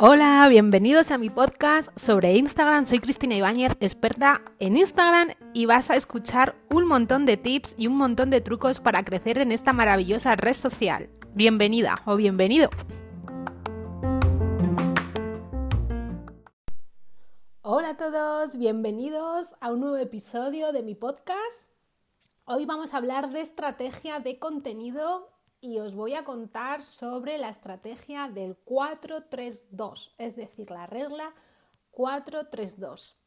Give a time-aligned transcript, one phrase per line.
[0.00, 2.86] Hola, bienvenidos a mi podcast sobre Instagram.
[2.86, 7.86] Soy Cristina Ibáñez, experta en Instagram y vas a escuchar un montón de tips y
[7.88, 11.10] un montón de trucos para crecer en esta maravillosa red social.
[11.34, 12.70] Bienvenida o bienvenido.
[17.60, 21.77] Hola a todos, bienvenidos a un nuevo episodio de mi podcast.
[22.50, 25.28] Hoy vamos a hablar de estrategia de contenido
[25.60, 31.34] y os voy a contar sobre la estrategia del 432, es decir, la regla
[31.90, 33.18] 432.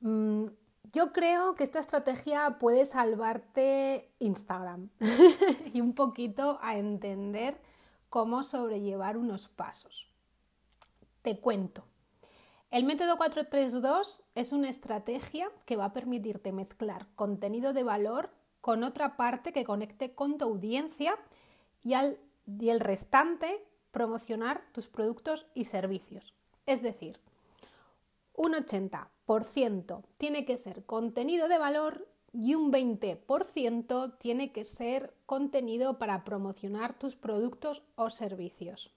[0.00, 0.46] Mm,
[0.94, 4.88] yo creo que esta estrategia puede salvarte Instagram
[5.74, 7.60] y un poquito a entender
[8.08, 10.10] cómo sobrellevar unos pasos.
[11.20, 11.84] Te cuento.
[12.76, 18.28] El método 432 es una estrategia que va a permitirte mezclar contenido de valor
[18.60, 21.16] con otra parte que conecte con tu audiencia
[21.82, 26.34] y, al, y el restante promocionar tus productos y servicios.
[26.66, 27.18] Es decir,
[28.34, 35.98] un 80% tiene que ser contenido de valor y un 20% tiene que ser contenido
[35.98, 38.90] para promocionar tus productos o servicios.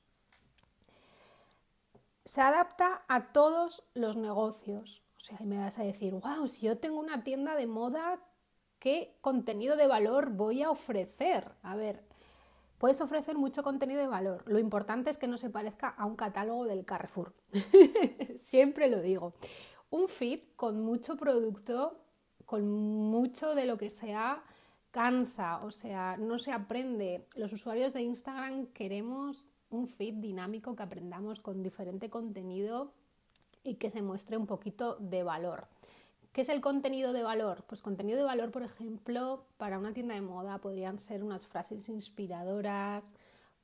[2.30, 5.02] Se adapta a todos los negocios.
[5.18, 8.20] O sea, me vas a decir, wow, si yo tengo una tienda de moda
[8.78, 11.52] qué contenido de valor voy a ofrecer.
[11.64, 12.04] A ver,
[12.78, 14.44] puedes ofrecer mucho contenido de valor.
[14.46, 17.34] Lo importante es que no se parezca a un catálogo del Carrefour.
[18.40, 19.34] Siempre lo digo.
[19.90, 22.00] Un feed con mucho producto,
[22.46, 24.44] con mucho de lo que sea,
[24.92, 27.26] cansa, o sea, no se aprende.
[27.34, 32.92] Los usuarios de Instagram queremos un feed dinámico que aprendamos con diferente contenido
[33.64, 35.68] y que se muestre un poquito de valor.
[36.32, 37.64] ¿Qué es el contenido de valor?
[37.68, 41.90] Pues contenido de valor, por ejemplo, para una tienda de moda podrían ser unas frases
[41.90, 43.04] inspiradoras,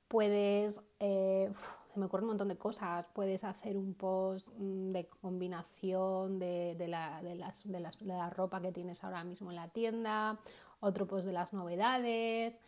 [0.07, 1.51] puedes, eh,
[1.93, 6.75] se me ocurren un montón de cosas, puedes hacer un post mm, de combinación de,
[6.87, 10.39] la, de, la ropa que tienes ahora mismo en la tienda,
[10.79, 12.59] otro post de las novedades,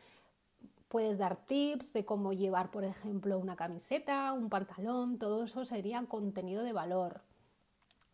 [0.87, 6.03] puedes dar tips de cómo llevar, por ejemplo, una camiseta, un pantalón, todo eso sería
[6.05, 7.21] contenido de valor.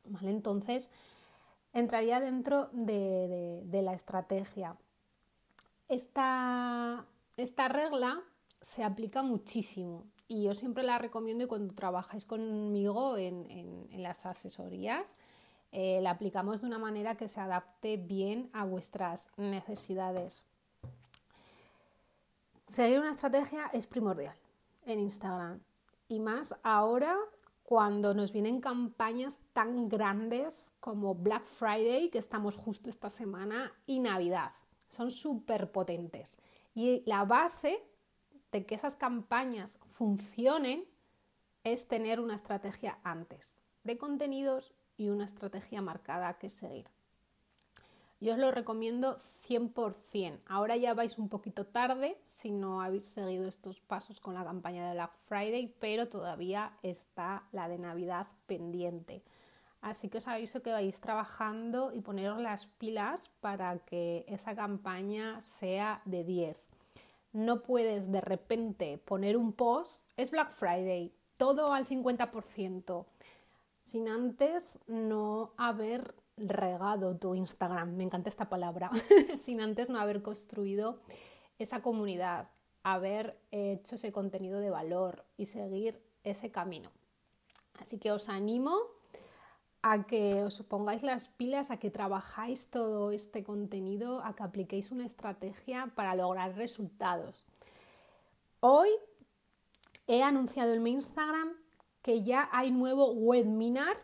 [0.06, 0.32] ¿Vale?
[0.32, 0.90] Entonces,
[1.74, 4.78] entraría dentro de, la estrategia.
[5.88, 7.06] Esta,
[7.70, 8.22] regla
[8.62, 15.18] se aplica muchísimo y yo siempre la recomiendo y cuando trabajáis conmigo en, las asesorías,
[15.72, 20.46] eh, la aplicamos de una manera que se adapte bien a vuestras necesidades.
[22.74, 24.36] Seguir una estrategia es primordial
[24.88, 25.62] en Instagram
[26.08, 27.16] y más ahora
[27.62, 34.00] cuando nos vienen campañas tan grandes como Black Friday, que estamos justo esta semana, y
[34.00, 34.54] Navidad.
[34.90, 36.40] Son súper potentes.
[36.74, 37.80] Y la base
[38.52, 40.84] de que esas campañas funcionen
[41.64, 46.86] es tener una estrategia antes de contenidos y una estrategia marcada que seguir.
[48.24, 50.40] Yo os lo recomiendo 100%.
[50.46, 54.88] Ahora ya vais un poquito tarde si no habéis seguido estos pasos con la campaña
[54.88, 59.24] de Black Friday, pero todavía está la de Navidad pendiente.
[59.82, 65.42] Así que os aviso que vais trabajando y poneros las pilas para que esa campaña
[65.42, 66.58] sea de 10.
[67.34, 73.06] No puedes de repente poner un post, es Black Friday, todo al 50%,
[73.82, 78.90] sin antes no haber regado tu Instagram, me encanta esta palabra,
[79.42, 81.00] sin antes no haber construido
[81.60, 82.48] esa comunidad,
[82.84, 86.92] haber hecho ese contenido de valor y seguir ese camino.
[87.80, 88.78] Así que os animo
[89.82, 94.92] a que os pongáis las pilas, a que trabajáis todo este contenido, a que apliquéis
[94.92, 97.46] una estrategia para lograr resultados.
[98.62, 98.90] Hoy
[100.08, 101.54] he anunciado en mi Instagram
[102.02, 103.98] que ya hay nuevo webinar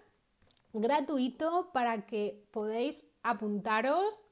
[0.74, 4.26] gratuito para que podéis apuntaros.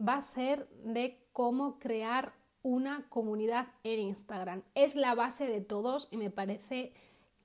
[0.00, 4.62] Va a ser de cómo crear una comunidad en Instagram.
[4.74, 6.92] Es la base de todos y me parece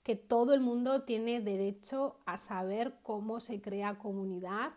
[0.03, 4.71] que todo el mundo tiene derecho a saber cómo se crea comunidad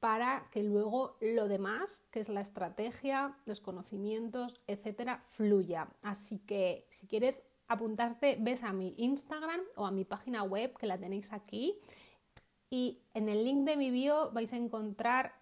[0.00, 5.88] para que luego lo demás, que es la estrategia, los conocimientos, etcétera, fluya.
[6.02, 10.86] Así que si quieres apuntarte, ves a mi Instagram o a mi página web que
[10.86, 11.78] la tenéis aquí
[12.70, 15.34] y en el link de mi bio vais a encontrar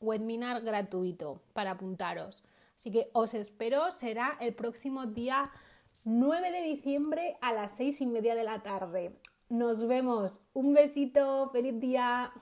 [0.00, 2.42] webinar gratuito para apuntaros.
[2.76, 5.44] Así que os espero, será el próximo día
[6.04, 9.16] 9 de diciembre a las 6 y media de la tarde.
[9.48, 10.40] Nos vemos.
[10.52, 12.32] Un besito, feliz día.